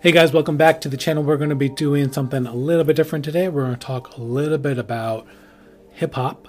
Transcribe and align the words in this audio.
Hey 0.00 0.12
guys, 0.12 0.32
welcome 0.32 0.56
back 0.56 0.80
to 0.82 0.88
the 0.88 0.96
channel. 0.96 1.24
We're 1.24 1.38
going 1.38 1.50
to 1.50 1.56
be 1.56 1.68
doing 1.68 2.12
something 2.12 2.46
a 2.46 2.54
little 2.54 2.84
bit 2.84 2.94
different 2.94 3.24
today. 3.24 3.48
We're 3.48 3.64
going 3.64 3.74
to 3.74 3.84
talk 3.84 4.16
a 4.16 4.20
little 4.20 4.56
bit 4.56 4.78
about 4.78 5.26
hip 5.90 6.14
hop, 6.14 6.46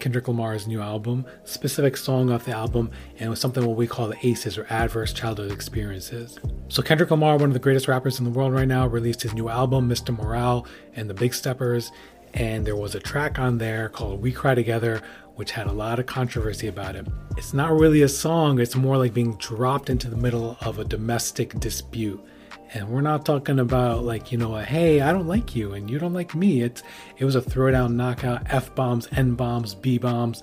Kendrick 0.00 0.26
Lamar's 0.26 0.66
new 0.66 0.80
album, 0.80 1.26
specific 1.44 1.98
song 1.98 2.30
off 2.30 2.46
the 2.46 2.52
album, 2.52 2.90
and 3.18 3.26
it 3.26 3.28
was 3.28 3.42
something 3.42 3.66
what 3.66 3.76
we 3.76 3.86
call 3.86 4.08
the 4.08 4.26
ACEs 4.26 4.56
or 4.56 4.66
Adverse 4.70 5.12
Childhood 5.12 5.52
Experiences. 5.52 6.38
So 6.68 6.82
Kendrick 6.82 7.10
Lamar, 7.10 7.36
one 7.36 7.50
of 7.50 7.52
the 7.52 7.58
greatest 7.58 7.88
rappers 7.88 8.18
in 8.18 8.24
the 8.24 8.30
world 8.30 8.54
right 8.54 8.66
now, 8.66 8.86
released 8.86 9.20
his 9.20 9.34
new 9.34 9.50
album, 9.50 9.86
Mr. 9.86 10.16
Morale 10.16 10.66
and 10.96 11.10
the 11.10 11.14
Big 11.14 11.34
Steppers, 11.34 11.92
and 12.32 12.66
there 12.66 12.74
was 12.74 12.94
a 12.94 13.00
track 13.00 13.38
on 13.38 13.58
there 13.58 13.90
called 13.90 14.22
We 14.22 14.32
Cry 14.32 14.54
Together, 14.54 15.02
which 15.34 15.50
had 15.50 15.66
a 15.66 15.72
lot 15.72 15.98
of 15.98 16.06
controversy 16.06 16.68
about 16.68 16.96
it. 16.96 17.06
It's 17.36 17.52
not 17.52 17.78
really 17.78 18.00
a 18.00 18.08
song, 18.08 18.58
it's 18.58 18.76
more 18.76 18.96
like 18.96 19.12
being 19.12 19.36
dropped 19.36 19.90
into 19.90 20.08
the 20.08 20.16
middle 20.16 20.56
of 20.62 20.78
a 20.78 20.86
domestic 20.86 21.60
dispute. 21.60 22.18
And 22.74 22.88
we're 22.88 23.02
not 23.02 23.26
talking 23.26 23.58
about 23.58 24.04
like, 24.04 24.32
you 24.32 24.38
know, 24.38 24.56
a 24.56 24.64
hey, 24.64 25.00
I 25.02 25.12
don't 25.12 25.26
like 25.26 25.54
you 25.54 25.74
and 25.74 25.90
you 25.90 25.98
don't 25.98 26.14
like 26.14 26.34
me. 26.34 26.62
It's 26.62 26.82
it 27.18 27.24
was 27.24 27.36
a 27.36 27.42
throwdown 27.42 27.94
knockout, 27.94 28.46
F 28.46 28.74
bombs, 28.74 29.08
N 29.12 29.34
bombs, 29.34 29.74
B 29.74 29.98
bombs. 29.98 30.42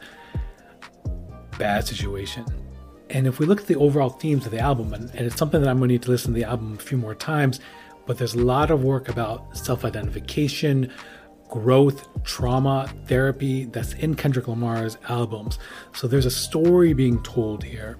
Bad 1.57 1.87
situation. 1.87 2.45
And 3.09 3.25
if 3.25 3.39
we 3.39 3.45
look 3.47 3.61
at 3.61 3.67
the 3.67 3.75
overall 3.75 4.09
themes 4.09 4.45
of 4.45 4.51
the 4.51 4.59
album, 4.59 4.93
and, 4.93 5.09
and 5.11 5.25
it's 5.25 5.35
something 5.35 5.61
that 5.61 5.69
I'm 5.69 5.79
going 5.79 5.89
to 5.89 5.93
need 5.93 6.03
to 6.03 6.11
listen 6.11 6.33
to 6.33 6.39
the 6.39 6.45
album 6.45 6.75
a 6.75 6.81
few 6.81 6.97
more 6.97 7.15
times, 7.15 7.59
but 8.05 8.19
there's 8.19 8.35
a 8.35 8.43
lot 8.43 8.69
of 8.69 8.83
work 8.83 9.09
about 9.09 9.57
self 9.57 9.83
identification, 9.83 10.91
growth, 11.49 12.07
trauma, 12.23 12.87
therapy 13.07 13.65
that's 13.65 13.93
in 13.93 14.13
Kendrick 14.15 14.47
Lamar's 14.47 14.97
albums. 15.09 15.57
So 15.93 16.07
there's 16.07 16.27
a 16.27 16.31
story 16.31 16.93
being 16.93 17.21
told 17.23 17.63
here. 17.63 17.97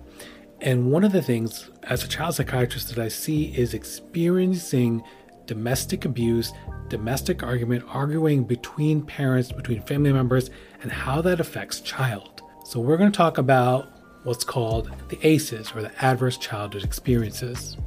And 0.62 0.92
one 0.92 1.04
of 1.04 1.12
the 1.12 1.22
things 1.22 1.70
as 1.84 2.04
a 2.04 2.08
child 2.08 2.36
psychiatrist 2.36 2.90
that 2.90 3.00
I 3.00 3.08
see 3.08 3.46
is 3.58 3.74
experiencing 3.74 5.04
domestic 5.46 6.06
abuse, 6.06 6.52
domestic 6.90 7.44
argument, 7.44 7.86
arguing 7.88 8.44
between 8.44 9.02
parents, 9.02 9.52
between 9.52 9.82
family 9.82 10.12
members, 10.12 10.50
and 10.82 10.92
how 10.92 11.22
that 11.22 11.40
affects 11.40 11.80
child. 11.82 12.42
So 12.66 12.80
we're 12.80 12.98
going 12.98 13.12
to 13.12 13.18
talk 13.18 13.38
about 13.38 13.90
what's 14.24 14.44
called 14.44 14.92
the 15.10 15.18
ACEs 15.26 15.72
or 15.74 15.82
the 15.82 16.04
adverse 16.04 16.38
childhood 16.38 16.84
experiences. 16.84 17.78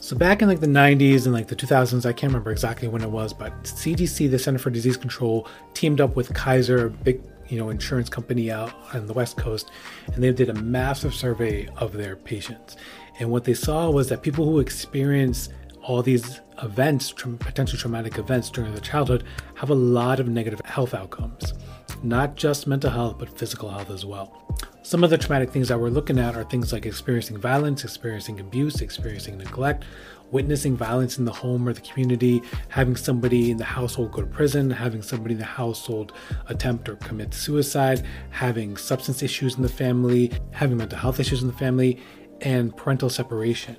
So 0.00 0.16
back 0.16 0.42
in 0.42 0.48
like 0.48 0.60
the 0.60 0.66
90s 0.66 1.24
and 1.24 1.32
like 1.32 1.48
the 1.48 1.56
2000s, 1.56 2.04
I 2.04 2.12
can't 2.12 2.30
remember 2.32 2.50
exactly 2.50 2.86
when 2.88 3.02
it 3.02 3.10
was, 3.10 3.32
but 3.32 3.52
CDC, 3.64 4.30
the 4.30 4.38
Center 4.38 4.58
for 4.58 4.70
Disease 4.70 4.96
Control, 4.96 5.48
teamed 5.74 6.00
up 6.00 6.16
with 6.16 6.34
Kaiser, 6.34 6.90
big 6.90 7.20
you 7.48 7.58
know 7.58 7.70
insurance 7.70 8.08
company 8.08 8.50
out 8.50 8.72
on 8.94 9.06
the 9.06 9.12
west 9.12 9.36
coast 9.36 9.70
and 10.12 10.22
they 10.22 10.32
did 10.32 10.48
a 10.48 10.54
massive 10.54 11.14
survey 11.14 11.68
of 11.76 11.92
their 11.92 12.16
patients. 12.16 12.76
And 13.18 13.30
what 13.30 13.44
they 13.44 13.54
saw 13.54 13.90
was 13.90 14.08
that 14.08 14.22
people 14.22 14.44
who 14.44 14.58
experience 14.58 15.48
all 15.82 16.02
these 16.02 16.40
events 16.62 17.10
tra- 17.10 17.30
potential 17.32 17.78
traumatic 17.78 18.18
events 18.18 18.50
during 18.50 18.72
their 18.72 18.80
childhood 18.80 19.24
have 19.54 19.70
a 19.70 19.74
lot 19.74 20.20
of 20.20 20.28
negative 20.28 20.60
health 20.64 20.94
outcomes. 20.94 21.54
Not 22.02 22.34
just 22.34 22.66
mental 22.66 22.90
health 22.90 23.18
but 23.18 23.38
physical 23.38 23.70
health 23.70 23.90
as 23.90 24.04
well. 24.04 24.42
Some 24.82 25.02
of 25.02 25.10
the 25.10 25.18
traumatic 25.18 25.50
things 25.50 25.68
that 25.68 25.80
we're 25.80 25.88
looking 25.88 26.18
at 26.18 26.36
are 26.36 26.44
things 26.44 26.72
like 26.72 26.86
experiencing 26.86 27.38
violence 27.38 27.84
experiencing 27.84 28.40
abuse 28.40 28.80
experiencing 28.80 29.38
neglect 29.38 29.84
witnessing 30.30 30.76
violence 30.76 31.18
in 31.18 31.24
the 31.24 31.32
home 31.32 31.68
or 31.68 31.72
the 31.72 31.80
community, 31.80 32.42
having 32.68 32.96
somebody 32.96 33.50
in 33.50 33.56
the 33.56 33.64
household 33.64 34.12
go 34.12 34.20
to 34.20 34.26
prison, 34.26 34.70
having 34.70 35.02
somebody 35.02 35.34
in 35.34 35.38
the 35.38 35.44
household 35.44 36.12
attempt 36.48 36.88
or 36.88 36.96
commit 36.96 37.32
suicide, 37.34 38.04
having 38.30 38.76
substance 38.76 39.22
issues 39.22 39.56
in 39.56 39.62
the 39.62 39.68
family, 39.68 40.32
having 40.50 40.76
mental 40.76 40.98
health 40.98 41.20
issues 41.20 41.42
in 41.42 41.48
the 41.48 41.54
family, 41.54 42.00
and 42.40 42.76
parental 42.76 43.08
separation. 43.08 43.76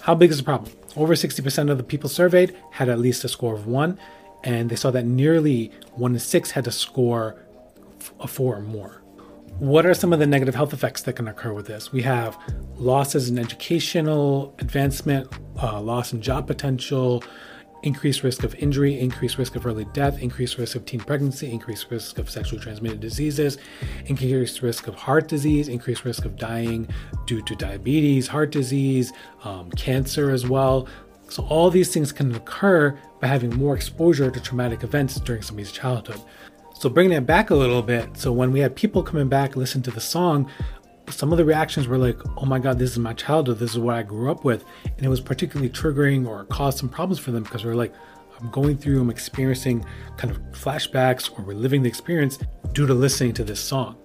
How 0.00 0.14
big 0.14 0.30
is 0.30 0.38
the 0.38 0.44
problem? 0.44 0.72
Over 0.96 1.14
60% 1.14 1.70
of 1.70 1.76
the 1.76 1.84
people 1.84 2.08
surveyed 2.08 2.56
had 2.70 2.88
at 2.88 2.98
least 2.98 3.24
a 3.24 3.28
score 3.28 3.54
of 3.54 3.66
one, 3.66 3.98
and 4.44 4.70
they 4.70 4.76
saw 4.76 4.90
that 4.90 5.04
nearly 5.04 5.70
one 5.92 6.14
in 6.14 6.20
six 6.20 6.52
had 6.52 6.66
a 6.66 6.72
score 6.72 7.36
a 8.18 8.26
four 8.26 8.56
or 8.56 8.60
more. 8.60 8.99
What 9.60 9.84
are 9.84 9.92
some 9.92 10.14
of 10.14 10.18
the 10.18 10.26
negative 10.26 10.54
health 10.54 10.72
effects 10.72 11.02
that 11.02 11.16
can 11.16 11.28
occur 11.28 11.52
with 11.52 11.66
this? 11.66 11.92
We 11.92 12.00
have 12.00 12.38
losses 12.76 13.28
in 13.28 13.38
educational 13.38 14.54
advancement, 14.58 15.28
uh, 15.62 15.78
loss 15.82 16.14
in 16.14 16.22
job 16.22 16.46
potential, 16.46 17.22
increased 17.82 18.22
risk 18.22 18.42
of 18.42 18.54
injury, 18.54 18.98
increased 18.98 19.36
risk 19.36 19.56
of 19.56 19.66
early 19.66 19.84
death, 19.92 20.18
increased 20.22 20.56
risk 20.56 20.76
of 20.76 20.86
teen 20.86 21.00
pregnancy, 21.00 21.52
increased 21.52 21.90
risk 21.90 22.16
of 22.16 22.30
sexually 22.30 22.58
transmitted 22.58 23.00
diseases, 23.00 23.58
increased 24.06 24.62
risk 24.62 24.86
of 24.86 24.94
heart 24.94 25.28
disease, 25.28 25.68
increased 25.68 26.06
risk 26.06 26.24
of 26.24 26.36
dying 26.36 26.88
due 27.26 27.42
to 27.42 27.54
diabetes, 27.54 28.28
heart 28.28 28.52
disease, 28.52 29.12
um, 29.44 29.70
cancer 29.72 30.30
as 30.30 30.48
well. 30.48 30.88
So, 31.28 31.44
all 31.50 31.68
these 31.68 31.92
things 31.92 32.12
can 32.12 32.34
occur 32.34 32.98
by 33.20 33.26
having 33.26 33.54
more 33.54 33.76
exposure 33.76 34.30
to 34.30 34.40
traumatic 34.40 34.84
events 34.84 35.20
during 35.20 35.42
somebody's 35.42 35.70
childhood. 35.70 36.22
So 36.80 36.88
bringing 36.88 37.12
it 37.12 37.26
back 37.26 37.50
a 37.50 37.54
little 37.54 37.82
bit, 37.82 38.16
so 38.16 38.32
when 38.32 38.52
we 38.52 38.60
had 38.60 38.74
people 38.74 39.02
coming 39.02 39.28
back 39.28 39.54
listen 39.54 39.82
to 39.82 39.90
the 39.90 40.00
song, 40.00 40.50
some 41.10 41.30
of 41.30 41.36
the 41.36 41.44
reactions 41.44 41.86
were 41.86 41.98
like, 41.98 42.16
"Oh 42.38 42.46
my 42.46 42.58
God, 42.58 42.78
this 42.78 42.92
is 42.92 42.98
my 42.98 43.12
childhood. 43.12 43.58
This 43.58 43.72
is 43.72 43.78
what 43.78 43.96
I 43.96 44.02
grew 44.02 44.30
up 44.30 44.46
with," 44.46 44.64
and 44.96 45.04
it 45.04 45.10
was 45.10 45.20
particularly 45.20 45.68
triggering 45.68 46.26
or 46.26 46.44
caused 46.44 46.78
some 46.78 46.88
problems 46.88 47.18
for 47.18 47.32
them 47.32 47.42
because 47.42 47.64
they're 47.64 47.74
like, 47.74 47.92
"I'm 48.40 48.50
going 48.50 48.78
through, 48.78 48.98
I'm 48.98 49.10
experiencing 49.10 49.84
kind 50.16 50.34
of 50.34 50.40
flashbacks 50.52 51.30
or 51.38 51.44
reliving 51.44 51.82
the 51.82 51.88
experience 51.90 52.38
due 52.72 52.86
to 52.86 52.94
listening 52.94 53.34
to 53.34 53.44
this 53.44 53.60
song." 53.60 53.96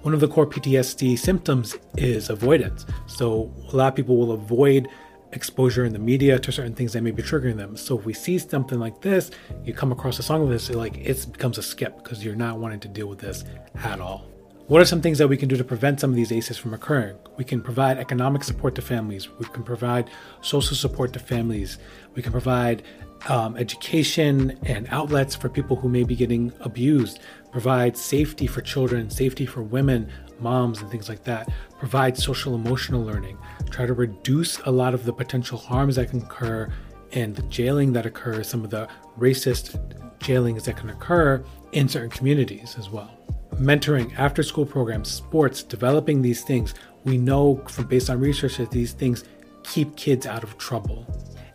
One 0.00 0.14
of 0.14 0.20
the 0.20 0.28
core 0.28 0.46
PTSD 0.46 1.16
symptoms 1.16 1.76
is 1.98 2.30
avoidance. 2.30 2.86
So 3.08 3.52
a 3.70 3.76
lot 3.76 3.88
of 3.88 3.94
people 3.94 4.16
will 4.16 4.32
avoid 4.32 4.88
exposure 5.32 5.84
in 5.84 5.92
the 5.92 5.98
media 5.98 6.38
to 6.38 6.52
certain 6.52 6.74
things 6.74 6.92
that 6.92 7.02
may 7.02 7.10
be 7.10 7.22
triggering 7.22 7.56
them. 7.56 7.76
So 7.76 7.98
if 7.98 8.04
we 8.04 8.12
see 8.12 8.38
something 8.38 8.78
like 8.78 9.00
this, 9.00 9.30
you 9.64 9.74
come 9.74 9.92
across 9.92 10.18
a 10.18 10.22
song 10.22 10.42
like 10.42 10.50
this, 10.50 10.70
like 10.70 10.98
it 10.98 11.26
becomes 11.32 11.58
a 11.58 11.62
skip 11.62 11.96
because 12.02 12.24
you're 12.24 12.34
not 12.34 12.58
wanting 12.58 12.80
to 12.80 12.88
deal 12.88 13.06
with 13.06 13.18
this 13.18 13.44
at 13.76 14.00
all. 14.00 14.26
What 14.68 14.80
are 14.80 14.84
some 14.84 15.02
things 15.02 15.18
that 15.18 15.28
we 15.28 15.36
can 15.36 15.48
do 15.48 15.56
to 15.56 15.64
prevent 15.64 16.00
some 16.00 16.10
of 16.10 16.16
these 16.16 16.30
ACEs 16.30 16.56
from 16.56 16.72
occurring? 16.72 17.16
We 17.36 17.44
can 17.44 17.60
provide 17.60 17.98
economic 17.98 18.44
support 18.44 18.74
to 18.76 18.82
families. 18.82 19.28
We 19.38 19.46
can 19.46 19.64
provide 19.64 20.08
social 20.40 20.76
support 20.76 21.12
to 21.14 21.18
families. 21.18 21.78
We 22.14 22.22
can 22.22 22.32
provide 22.32 22.82
um, 23.28 23.56
education 23.56 24.58
and 24.64 24.86
outlets 24.90 25.34
for 25.34 25.48
people 25.48 25.76
who 25.76 25.88
may 25.88 26.04
be 26.04 26.16
getting 26.16 26.52
abused. 26.60 27.20
Provide 27.50 27.96
safety 27.96 28.46
for 28.46 28.60
children, 28.60 29.10
safety 29.10 29.46
for 29.46 29.62
women, 29.62 30.08
moms, 30.40 30.80
and 30.80 30.90
things 30.90 31.08
like 31.08 31.24
that. 31.24 31.48
Provide 31.78 32.16
social 32.16 32.54
emotional 32.54 33.02
learning. 33.02 33.38
Try 33.70 33.86
to 33.86 33.94
reduce 33.94 34.58
a 34.60 34.70
lot 34.70 34.94
of 34.94 35.04
the 35.04 35.12
potential 35.12 35.58
harms 35.58 35.96
that 35.96 36.10
can 36.10 36.22
occur 36.22 36.72
and 37.12 37.36
the 37.36 37.42
jailing 37.42 37.92
that 37.92 38.06
occurs, 38.06 38.48
some 38.48 38.64
of 38.64 38.70
the 38.70 38.88
racist 39.18 39.78
jailings 40.18 40.64
that 40.64 40.76
can 40.76 40.90
occur 40.90 41.44
in 41.72 41.88
certain 41.88 42.10
communities 42.10 42.76
as 42.78 42.88
well. 42.88 43.18
Mentoring, 43.56 44.16
after 44.18 44.42
school 44.42 44.64
programs, 44.64 45.10
sports, 45.10 45.62
developing 45.62 46.22
these 46.22 46.42
things, 46.42 46.74
we 47.04 47.18
know 47.18 47.62
from 47.68 47.86
based 47.86 48.08
on 48.08 48.18
research 48.18 48.56
that 48.56 48.70
these 48.70 48.92
things 48.92 49.24
keep 49.62 49.94
kids 49.96 50.26
out 50.26 50.42
of 50.42 50.56
trouble. 50.58 51.06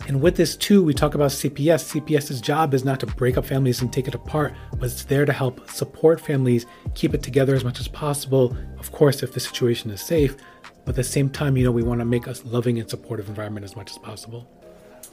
And 0.07 0.21
with 0.21 0.37
this 0.37 0.55
too, 0.55 0.81
we 0.81 0.93
talk 0.93 1.15
about 1.15 1.31
CPS. 1.31 2.01
CPS's 2.01 2.39
job 2.39 2.73
is 2.73 2.85
not 2.85 3.01
to 3.01 3.05
break 3.05 3.35
up 3.35 3.45
families 3.45 3.81
and 3.81 3.91
take 3.91 4.07
it 4.07 4.15
apart, 4.15 4.53
but 4.79 4.85
it's 4.85 5.03
there 5.03 5.25
to 5.25 5.33
help 5.33 5.69
support 5.69 6.21
families, 6.21 6.65
keep 6.95 7.13
it 7.13 7.21
together 7.21 7.53
as 7.53 7.65
much 7.65 7.81
as 7.81 7.89
possible. 7.89 8.55
Of 8.79 8.93
course, 8.93 9.21
if 9.21 9.33
the 9.33 9.41
situation 9.41 9.91
is 9.91 9.99
safe, 9.99 10.37
but 10.85 10.91
at 10.91 10.95
the 10.95 11.03
same 11.03 11.29
time, 11.29 11.57
you 11.57 11.65
know, 11.65 11.73
we 11.73 11.83
want 11.83 11.99
to 11.99 12.05
make 12.05 12.25
a 12.25 12.35
loving 12.45 12.79
and 12.79 12.89
supportive 12.89 13.27
environment 13.27 13.65
as 13.65 13.75
much 13.75 13.91
as 13.91 13.97
possible. 13.97 14.49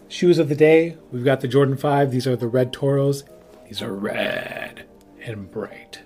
Shoes 0.06 0.38
of 0.38 0.48
the 0.48 0.54
day, 0.54 0.96
we've 1.10 1.24
got 1.24 1.40
the 1.40 1.48
Jordan 1.48 1.76
5. 1.76 2.12
These 2.12 2.28
are 2.28 2.36
the 2.36 2.46
red 2.46 2.72
Toros. 2.72 3.24
These 3.66 3.82
are 3.82 3.92
red 3.92 4.86
and 5.24 5.50
bright. 5.50 6.03